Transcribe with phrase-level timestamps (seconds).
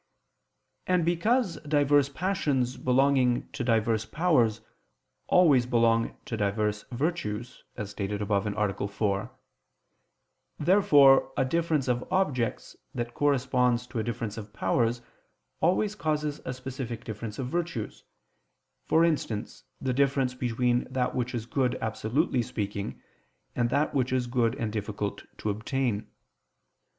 [0.87, 4.61] And because diverse passions belonging to diverse powers,
[5.27, 8.87] always belong to diverse virtues, as stated above (A.
[8.87, 9.31] 4);
[10.57, 15.03] therefore a difference of objects that corresponds to a difference of powers
[15.59, 18.03] always causes a specific difference of virtues
[18.87, 22.99] for instance the difference between that which is good absolutely speaking,
[23.55, 26.07] and that which is good and difficult to obtain.